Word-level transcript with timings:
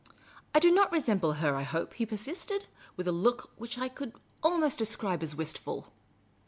"I 0.55 0.57
do 0.57 0.71
not 0.71 0.91
resemble 0.91 1.33
her, 1.33 1.53
I 1.55 1.61
hope," 1.61 1.93
he 1.93 2.07
persisted, 2.07 2.65
with 2.97 3.07
a 3.07 3.11
look 3.11 3.51
which 3.57 3.77
I 3.77 3.87
could 3.87 4.13
almost 4.41 4.79
describe 4.79 5.21
as 5.21 5.35
wistful. 5.35 5.93